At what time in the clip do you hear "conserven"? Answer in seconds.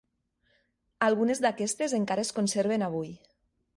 2.39-2.87